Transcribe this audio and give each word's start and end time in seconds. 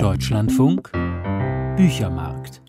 Deutschlandfunk 0.00 0.92
Büchermarkt. 1.76 2.62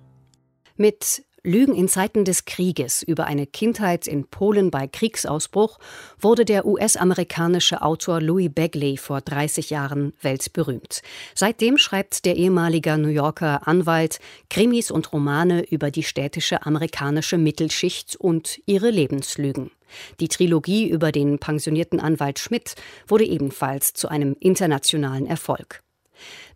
Mit 0.75 1.23
Lügen 1.43 1.73
in 1.73 1.87
Zeiten 1.87 2.25
des 2.25 2.43
Krieges 2.43 3.03
über 3.03 3.25
eine 3.25 3.47
Kindheit 3.47 4.05
in 4.05 4.27
Polen 4.27 4.69
bei 4.69 4.85
Kriegsausbruch 4.85 5.79
wurde 6.19 6.43
der 6.43 6.65
US-amerikanische 6.65 7.83
Autor 7.83 8.19
Louis 8.19 8.51
Begley 8.53 8.97
vor 8.97 9.21
30 9.21 9.69
Jahren 9.69 10.11
weltberühmt. 10.19 11.03
Seitdem 11.33 11.77
schreibt 11.77 12.25
der 12.25 12.35
ehemalige 12.35 12.97
New 12.97 13.07
Yorker 13.07 13.65
Anwalt 13.65 14.19
Krimis 14.49 14.91
und 14.91 15.13
Romane 15.13 15.63
über 15.69 15.89
die 15.89 16.03
städtische 16.03 16.65
amerikanische 16.65 17.37
Mittelschicht 17.37 18.17
und 18.17 18.59
ihre 18.65 18.89
Lebenslügen. 18.89 19.71
Die 20.19 20.27
Trilogie 20.27 20.89
über 20.89 21.13
den 21.13 21.39
pensionierten 21.39 22.01
Anwalt 22.01 22.39
Schmidt 22.39 22.75
wurde 23.07 23.23
ebenfalls 23.23 23.93
zu 23.93 24.09
einem 24.09 24.35
internationalen 24.41 25.25
Erfolg. 25.25 25.81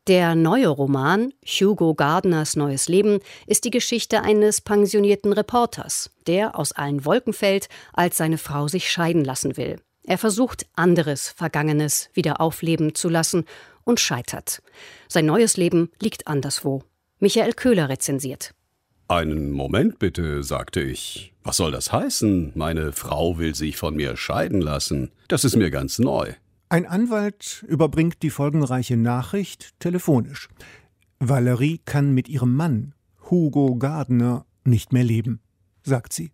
Der 0.07 0.35
neue 0.35 0.67
Roman 0.67 1.33
Hugo 1.43 1.95
Gardners 1.95 2.55
neues 2.55 2.87
Leben 2.87 3.19
ist 3.47 3.63
die 3.63 3.71
Geschichte 3.71 4.21
eines 4.21 4.61
pensionierten 4.61 5.33
Reporters, 5.33 6.11
der 6.27 6.57
aus 6.57 6.71
allen 6.73 7.05
Wolken 7.05 7.33
fällt, 7.33 7.69
als 7.93 8.17
seine 8.17 8.37
Frau 8.37 8.67
sich 8.67 8.91
scheiden 8.91 9.25
lassen 9.25 9.57
will. 9.57 9.77
Er 10.03 10.19
versucht, 10.19 10.67
anderes 10.75 11.29
Vergangenes 11.29 12.09
wieder 12.13 12.39
aufleben 12.39 12.93
zu 12.93 13.09
lassen 13.09 13.45
und 13.83 13.99
scheitert. 13.99 14.61
Sein 15.07 15.25
neues 15.25 15.57
Leben 15.57 15.91
liegt 15.99 16.27
anderswo. 16.27 16.83
Michael 17.19 17.53
Köhler 17.53 17.89
rezensiert. 17.89 18.53
Einen 19.07 19.51
Moment 19.51 19.99
bitte, 19.99 20.43
sagte 20.43 20.81
ich. 20.81 21.33
Was 21.43 21.57
soll 21.57 21.71
das 21.71 21.91
heißen? 21.91 22.53
Meine 22.55 22.91
Frau 22.91 23.37
will 23.37 23.53
sich 23.53 23.77
von 23.77 23.95
mir 23.95 24.17
scheiden 24.17 24.61
lassen. 24.61 25.11
Das 25.27 25.43
ist 25.43 25.55
mir 25.55 25.69
ganz 25.69 25.99
neu. 25.99 26.33
Ein 26.67 26.85
Anwalt 26.87 27.63
überbringt 27.67 28.23
die 28.23 28.31
folgenreiche 28.31 28.97
Nachricht 28.97 29.79
telefonisch. 29.79 30.49
Valerie 31.19 31.79
kann 31.85 32.13
mit 32.13 32.27
ihrem 32.27 32.55
Mann, 32.55 32.93
Hugo 33.29 33.75
Gardner, 33.75 34.45
nicht 34.63 34.91
mehr 34.91 35.03
leben, 35.03 35.39
sagt 35.83 36.11
sie. 36.11 36.31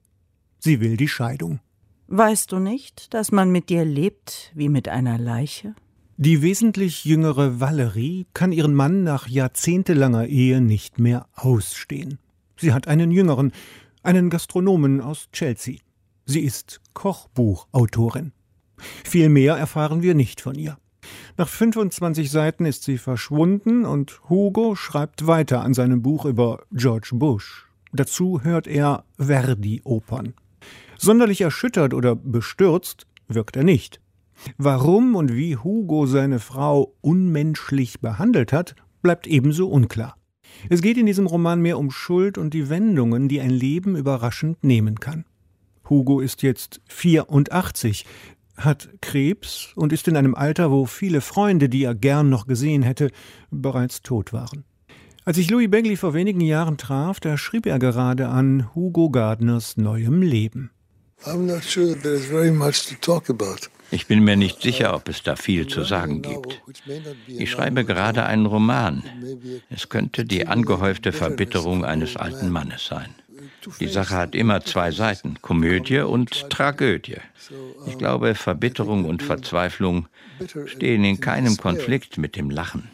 Sie 0.60 0.80
will 0.80 0.96
die 0.96 1.08
Scheidung. 1.08 1.60
Weißt 2.08 2.52
du 2.52 2.60
nicht, 2.60 3.14
dass 3.14 3.32
man 3.32 3.52
mit 3.52 3.70
dir 3.70 3.84
lebt 3.84 4.52
wie 4.56 4.70
mit 4.70 4.88
einer 4.88 5.18
Leiche? 5.18 5.76
Die 6.18 6.42
wesentlich 6.42 7.04
jüngere 7.04 7.60
Valerie 7.60 8.28
kann 8.34 8.52
ihren 8.52 8.76
Mann 8.76 9.04
nach 9.04 9.28
jahrzehntelanger 9.28 10.28
Ehe 10.28 10.62
nicht 10.62 11.00
mehr 11.00 11.28
ausstehen. 11.36 12.20
Sie 12.58 12.74
hat 12.74 12.88
einen 12.88 13.12
jüngeren, 13.12 13.52
einen 14.04 14.30
Gastronomen 14.30 15.02
aus 15.02 15.30
Chelsea. 15.32 15.80
Sie 16.26 16.42
ist 16.42 16.80
Kochbuchautorin. 16.94 18.34
Viel 19.04 19.30
mehr 19.30 19.56
erfahren 19.56 20.02
wir 20.02 20.14
nicht 20.14 20.42
von 20.42 20.56
ihr. 20.56 20.78
Nach 21.38 21.48
25 21.48 22.30
Seiten 22.30 22.66
ist 22.66 22.84
sie 22.84 22.98
verschwunden 22.98 23.86
und 23.86 24.22
Hugo 24.30 24.76
schreibt 24.76 25.28
weiter 25.28 25.62
an 25.62 25.74
seinem 25.74 26.02
Buch 26.02 26.26
über 26.26 26.64
George 26.72 27.10
Bush. 27.14 27.68
Dazu 27.94 28.42
hört 28.44 28.68
er 28.68 29.06
Verdi-Opern. 29.18 30.34
Sonderlich 30.98 31.42
erschüttert 31.42 31.94
oder 31.94 32.16
bestürzt 32.16 33.08
wirkt 33.28 33.56
er 33.56 33.64
nicht. 33.64 34.02
Warum 34.58 35.16
und 35.16 35.34
wie 35.34 35.58
Hugo 35.58 36.06
seine 36.06 36.40
Frau 36.40 36.96
unmenschlich 37.02 38.00
behandelt 38.00 38.54
hat, 38.54 38.76
bleibt 39.02 39.28
ebenso 39.28 39.68
unklar. 39.68 40.16
Es 40.70 40.82
geht 40.82 40.98
in 40.98 41.06
diesem 41.06 41.28
Roman 41.28 41.62
mehr 41.62 41.78
um 41.78 41.92
Schuld 41.92 42.38
und 42.38 42.54
die 42.54 42.70
Wendungen, 42.70 43.28
die 43.28 43.42
ein 43.42 43.50
Leben 43.50 43.96
überraschend 43.96 44.64
nehmen 44.64 45.00
kann. 45.00 45.26
Hugo 45.90 46.20
ist 46.20 46.42
jetzt 46.42 46.82
84, 46.88 48.06
hat 48.64 48.90
Krebs 49.02 49.72
und 49.76 49.94
ist 49.94 50.08
in 50.08 50.18
einem 50.18 50.36
Alter, 50.36 50.72
wo 50.72 50.86
viele 50.86 51.22
Freunde, 51.22 51.70
die 51.70 51.84
er 51.84 51.96
gern 51.96 52.30
noch 52.30 52.48
gesehen 52.48 52.84
hätte, 52.84 53.12
bereits 53.50 54.02
tot 54.02 54.34
waren. 54.34 54.64
Als 55.24 55.38
ich 55.38 55.50
Louis 55.52 55.70
Begley 55.70 55.98
vor 55.98 56.14
wenigen 56.14 56.42
Jahren 56.42 56.78
traf, 56.78 57.20
da 57.20 57.38
schrieb 57.38 57.68
er 57.68 57.78
gerade 57.78 58.28
an 58.30 58.74
Hugo 58.74 59.10
Gardners 59.12 59.78
neuem 59.78 60.22
Leben. 60.24 60.72
Ich 63.92 64.08
bin 64.08 64.24
mir 64.24 64.36
nicht 64.36 64.62
sicher, 64.62 64.96
ob 64.96 65.10
es 65.10 65.22
da 65.22 65.36
viel 65.36 65.68
zu 65.68 65.84
sagen 65.84 66.24
gibt. 66.24 66.62
Ich 67.28 67.52
schreibe 67.52 67.86
gerade 67.86 68.26
einen 68.26 68.48
Roman. 68.48 69.04
Es 69.70 69.90
könnte 69.90 70.26
die 70.26 70.48
angehäufte 70.48 71.12
Verbitterung 71.12 71.86
eines 71.86 72.16
alten 72.16 72.50
Mannes 72.50 72.86
sein. 72.88 73.14
Die 73.80 73.88
Sache 73.88 74.16
hat 74.16 74.36
immer 74.36 74.62
zwei 74.62 74.92
Seiten, 74.92 75.42
Komödie 75.42 76.00
und 76.00 76.50
Tragödie. 76.50 77.18
Ich 77.88 77.98
glaube, 77.98 78.36
Verbitterung 78.36 79.06
und 79.06 79.24
Verzweiflung 79.24 80.08
stehen 80.66 81.04
in 81.04 81.20
keinem 81.20 81.58
Konflikt 81.58 82.18
mit 82.18 82.36
dem 82.36 82.50
Lachen. 82.50 82.90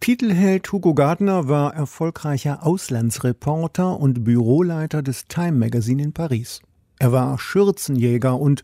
Titelheld 0.00 0.72
Hugo 0.72 0.94
Gardner 0.94 1.48
war 1.48 1.74
erfolgreicher 1.74 2.64
Auslandsreporter 2.64 3.98
und 3.98 4.24
Büroleiter 4.24 5.02
des 5.02 5.26
Time 5.26 5.52
Magazine 5.52 6.02
in 6.02 6.12
Paris. 6.12 6.62
Er 6.98 7.12
war 7.12 7.38
Schürzenjäger 7.38 8.38
und 8.38 8.62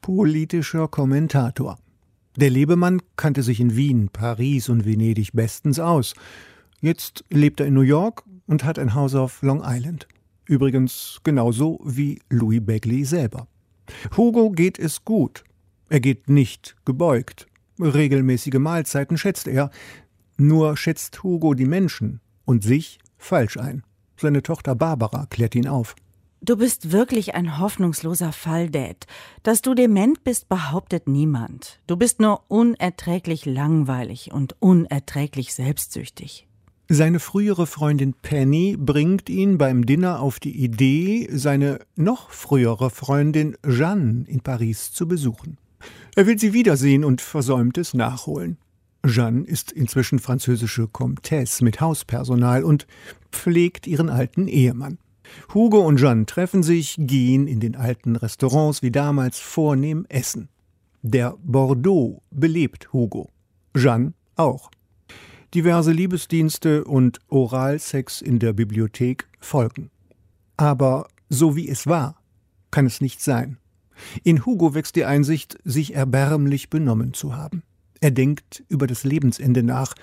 politischer 0.00 0.88
Kommentator. 0.88 1.78
Der 2.36 2.50
Lebemann 2.50 3.02
kannte 3.16 3.42
sich 3.42 3.60
in 3.60 3.76
Wien, 3.76 4.10
Paris 4.12 4.68
und 4.68 4.84
Venedig 4.84 5.32
bestens 5.32 5.80
aus. 5.80 6.14
Jetzt 6.80 7.24
lebt 7.30 7.60
er 7.60 7.66
in 7.66 7.74
New 7.74 7.80
York 7.80 8.22
und 8.46 8.64
hat 8.64 8.78
ein 8.78 8.94
Haus 8.94 9.14
auf 9.14 9.42
Long 9.42 9.62
Island. 9.64 10.06
Übrigens 10.44 11.20
genauso 11.24 11.80
wie 11.84 12.20
Louis 12.30 12.64
Begley 12.64 13.04
selber. 13.04 13.48
Hugo 14.16 14.50
geht 14.50 14.78
es 14.78 15.04
gut. 15.04 15.44
Er 15.88 16.00
geht 16.00 16.28
nicht 16.28 16.76
gebeugt. 16.84 17.46
Regelmäßige 17.80 18.58
Mahlzeiten 18.58 19.18
schätzt 19.18 19.48
er. 19.48 19.70
Nur 20.36 20.76
schätzt 20.76 21.22
Hugo 21.22 21.54
die 21.54 21.66
Menschen 21.66 22.20
und 22.44 22.62
sich 22.62 22.98
falsch 23.18 23.56
ein. 23.56 23.82
Seine 24.16 24.42
Tochter 24.42 24.74
Barbara 24.74 25.26
klärt 25.26 25.54
ihn 25.54 25.68
auf. 25.68 25.94
Du 26.42 26.56
bist 26.56 26.92
wirklich 26.92 27.34
ein 27.34 27.58
hoffnungsloser 27.58 28.32
Fall, 28.32 28.70
Dad. 28.70 29.06
Dass 29.42 29.62
du 29.62 29.74
dement 29.74 30.22
bist, 30.22 30.48
behauptet 30.48 31.08
niemand. 31.08 31.80
Du 31.86 31.96
bist 31.96 32.20
nur 32.20 32.44
unerträglich 32.48 33.46
langweilig 33.46 34.32
und 34.32 34.54
unerträglich 34.60 35.54
selbstsüchtig. 35.54 36.45
Seine 36.88 37.18
frühere 37.18 37.66
Freundin 37.66 38.14
Penny 38.14 38.76
bringt 38.78 39.28
ihn 39.28 39.58
beim 39.58 39.86
Dinner 39.86 40.20
auf 40.20 40.38
die 40.38 40.62
Idee, 40.62 41.28
seine 41.32 41.80
noch 41.96 42.30
frühere 42.30 42.90
Freundin 42.90 43.56
Jeanne 43.66 44.24
in 44.28 44.40
Paris 44.40 44.92
zu 44.92 45.08
besuchen. 45.08 45.58
Er 46.14 46.28
will 46.28 46.38
sie 46.38 46.52
wiedersehen 46.52 47.04
und 47.04 47.20
versäumt 47.20 47.76
es 47.76 47.92
nachholen. 47.92 48.58
Jeanne 49.04 49.42
ist 49.42 49.72
inzwischen 49.72 50.20
französische 50.20 50.86
Comtesse 50.86 51.64
mit 51.64 51.80
Hauspersonal 51.80 52.62
und 52.62 52.86
pflegt 53.32 53.88
ihren 53.88 54.08
alten 54.08 54.46
Ehemann. 54.46 54.98
Hugo 55.52 55.80
und 55.80 55.98
Jeanne 55.98 56.26
treffen 56.26 56.62
sich, 56.62 56.94
gehen 57.00 57.48
in 57.48 57.58
den 57.58 57.74
alten 57.74 58.14
Restaurants 58.14 58.82
wie 58.82 58.92
damals 58.92 59.40
vornehm 59.40 60.06
essen. 60.08 60.50
Der 61.02 61.36
Bordeaux 61.42 62.22
belebt 62.30 62.92
Hugo. 62.92 63.28
Jeanne 63.74 64.12
auch. 64.36 64.70
Diverse 65.54 65.92
Liebesdienste 65.92 66.84
und 66.84 67.20
Oralsex 67.28 68.20
in 68.20 68.38
der 68.38 68.52
Bibliothek 68.52 69.28
folgen. 69.40 69.90
Aber 70.56 71.08
so 71.28 71.56
wie 71.56 71.68
es 71.68 71.86
war, 71.86 72.16
kann 72.70 72.86
es 72.86 73.00
nicht 73.00 73.20
sein. 73.20 73.58
In 74.22 74.44
Hugo 74.44 74.74
wächst 74.74 74.96
die 74.96 75.04
Einsicht, 75.04 75.58
sich 75.64 75.94
erbärmlich 75.94 76.68
benommen 76.68 77.14
zu 77.14 77.36
haben. 77.36 77.62
Er 78.00 78.10
denkt 78.10 78.64
über 78.68 78.86
das 78.86 79.04
Lebensende 79.04 79.62
nach, 79.62 79.94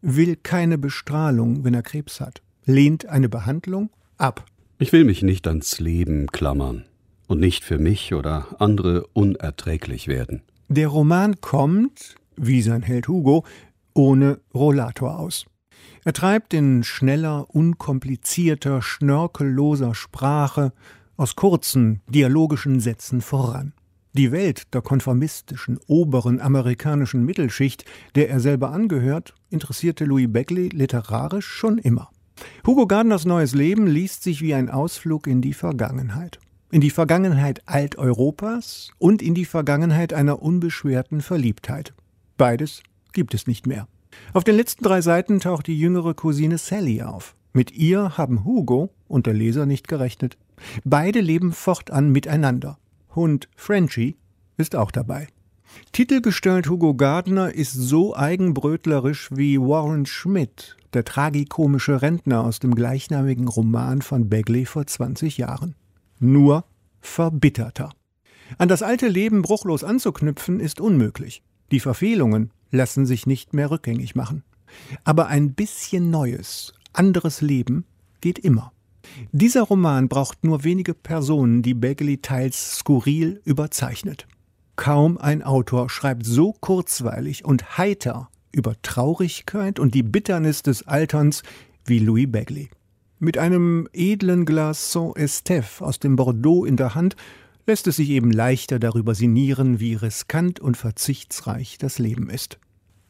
will 0.00 0.36
keine 0.36 0.78
Bestrahlung, 0.78 1.64
wenn 1.64 1.74
er 1.74 1.82
Krebs 1.82 2.20
hat, 2.20 2.42
lehnt 2.64 3.06
eine 3.06 3.28
Behandlung 3.28 3.90
ab. 4.16 4.44
Ich 4.78 4.92
will 4.92 5.04
mich 5.04 5.22
nicht 5.22 5.46
ans 5.46 5.80
Leben 5.80 6.28
klammern 6.28 6.84
und 7.26 7.40
nicht 7.40 7.64
für 7.64 7.78
mich 7.78 8.14
oder 8.14 8.60
andere 8.60 9.06
unerträglich 9.12 10.08
werden. 10.08 10.42
Der 10.68 10.88
Roman 10.88 11.40
kommt, 11.40 12.16
wie 12.36 12.62
sein 12.62 12.82
Held 12.82 13.08
Hugo, 13.08 13.44
ohne 13.98 14.38
Rollator 14.54 15.18
aus. 15.18 15.44
Er 16.04 16.12
treibt 16.12 16.54
in 16.54 16.84
schneller, 16.84 17.46
unkomplizierter, 17.54 18.80
schnörkelloser 18.80 19.94
Sprache 19.94 20.72
aus 21.16 21.34
kurzen, 21.34 22.00
dialogischen 22.08 22.78
Sätzen 22.78 23.20
voran. 23.20 23.72
Die 24.12 24.30
Welt 24.32 24.72
der 24.72 24.82
konformistischen, 24.82 25.78
oberen 25.86 26.40
amerikanischen 26.40 27.24
Mittelschicht, 27.24 27.84
der 28.14 28.30
er 28.30 28.40
selber 28.40 28.70
angehört, 28.70 29.34
interessierte 29.50 30.04
Louis 30.04 30.28
Beckley 30.30 30.68
literarisch 30.68 31.46
schon 31.46 31.78
immer. 31.78 32.08
Hugo 32.64 32.86
Gardners 32.86 33.24
neues 33.24 33.52
Leben 33.52 33.88
liest 33.88 34.22
sich 34.22 34.40
wie 34.42 34.54
ein 34.54 34.70
Ausflug 34.70 35.26
in 35.26 35.42
die 35.42 35.54
Vergangenheit. 35.54 36.38
In 36.70 36.80
die 36.80 36.90
Vergangenheit 36.90 37.62
Alteuropas 37.66 38.90
und 38.98 39.22
in 39.22 39.34
die 39.34 39.44
Vergangenheit 39.44 40.12
einer 40.12 40.40
unbeschwerten 40.40 41.20
Verliebtheit. 41.20 41.94
Beides 42.36 42.82
gibt 43.12 43.34
es 43.34 43.46
nicht 43.46 43.66
mehr. 43.66 43.88
Auf 44.32 44.44
den 44.44 44.56
letzten 44.56 44.84
drei 44.84 45.00
Seiten 45.00 45.40
taucht 45.40 45.66
die 45.66 45.78
jüngere 45.78 46.14
Cousine 46.14 46.58
Sally 46.58 47.02
auf. 47.02 47.34
Mit 47.52 47.72
ihr 47.72 48.16
haben 48.18 48.44
Hugo 48.44 48.90
und 49.08 49.26
der 49.26 49.34
Leser 49.34 49.66
nicht 49.66 49.88
gerechnet. 49.88 50.36
Beide 50.84 51.20
leben 51.20 51.52
fortan 51.52 52.10
miteinander. 52.10 52.78
Hund 53.14 53.48
Frenchie 53.56 54.16
ist 54.56 54.76
auch 54.76 54.90
dabei. 54.90 55.28
Titelgestalt 55.92 56.68
Hugo 56.68 56.94
Gardner 56.94 57.54
ist 57.54 57.72
so 57.72 58.16
eigenbrötlerisch 58.16 59.30
wie 59.32 59.58
Warren 59.58 60.06
Schmidt, 60.06 60.76
der 60.92 61.04
tragikomische 61.04 62.02
Rentner 62.02 62.44
aus 62.44 62.58
dem 62.58 62.74
gleichnamigen 62.74 63.48
Roman 63.48 64.02
von 64.02 64.28
Bagley 64.28 64.64
vor 64.64 64.86
20 64.86 65.38
Jahren. 65.38 65.74
Nur 66.18 66.64
verbitterter. 67.00 67.90
An 68.56 68.68
das 68.68 68.82
alte 68.82 69.08
Leben 69.08 69.42
bruchlos 69.42 69.84
anzuknüpfen 69.84 70.60
ist 70.60 70.80
unmöglich. 70.80 71.42
Die 71.70 71.80
Verfehlungen 71.80 72.50
lassen 72.70 73.06
sich 73.06 73.26
nicht 73.26 73.54
mehr 73.54 73.70
rückgängig 73.70 74.14
machen. 74.14 74.42
Aber 75.04 75.28
ein 75.28 75.54
bisschen 75.54 76.10
neues, 76.10 76.74
anderes 76.92 77.40
Leben 77.40 77.84
geht 78.20 78.38
immer. 78.38 78.72
Dieser 79.32 79.62
Roman 79.62 80.08
braucht 80.08 80.44
nur 80.44 80.64
wenige 80.64 80.94
Personen, 80.94 81.62
die 81.62 81.74
Bagley 81.74 82.18
teils 82.18 82.78
skurril 82.78 83.40
überzeichnet. 83.44 84.26
Kaum 84.76 85.18
ein 85.18 85.42
Autor 85.42 85.90
schreibt 85.90 86.24
so 86.24 86.52
kurzweilig 86.52 87.44
und 87.44 87.78
heiter 87.78 88.28
über 88.52 88.80
Traurigkeit 88.82 89.78
und 89.78 89.94
die 89.94 90.02
Bitternis 90.02 90.62
des 90.62 90.86
Alterns 90.86 91.42
wie 91.84 91.98
Louis 91.98 92.30
Bagley. 92.30 92.68
Mit 93.18 93.38
einem 93.38 93.88
edlen 93.92 94.44
Glas 94.44 94.92
Saint-Estèphe 94.92 95.82
aus 95.82 95.98
dem 95.98 96.16
Bordeaux 96.16 96.64
in 96.64 96.76
der 96.76 96.94
Hand 96.94 97.16
lässt 97.68 97.86
es 97.86 97.96
sich 97.96 98.10
eben 98.10 98.32
leichter 98.32 98.78
darüber 98.78 99.14
sinnieren, 99.14 99.78
wie 99.78 99.94
riskant 99.94 100.58
und 100.58 100.76
verzichtsreich 100.76 101.78
das 101.78 101.98
Leben 101.98 102.30
ist. 102.30 102.58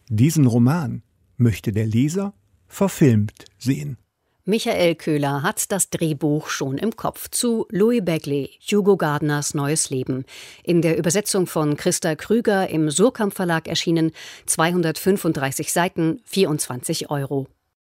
Diesen 0.08 0.46
Roman 0.46 1.02
möchte 1.36 1.72
der 1.72 1.86
Leser 1.86 2.34
verfilmt 2.66 3.44
sehen. 3.56 3.96
Michael 4.44 4.94
Köhler 4.94 5.42
hat 5.42 5.70
das 5.70 5.90
Drehbuch 5.90 6.48
schon 6.48 6.78
im 6.78 6.96
Kopf 6.96 7.28
zu 7.28 7.66
Louis 7.70 8.02
Bagley, 8.02 8.50
Hugo 8.60 8.96
Gardners 8.96 9.54
Neues 9.54 9.90
Leben. 9.90 10.24
In 10.64 10.80
der 10.80 10.98
Übersetzung 10.98 11.46
von 11.46 11.76
Christa 11.76 12.16
Krüger 12.16 12.68
im 12.68 12.90
Surkamp 12.90 13.34
Verlag 13.34 13.68
erschienen, 13.68 14.10
235 14.46 15.70
Seiten, 15.70 16.20
24 16.24 17.10
Euro. 17.10 17.46